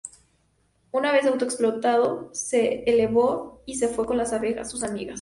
[0.91, 5.09] Una vez auto-explotado, se elevó y se fue con las abejas, sus amigas.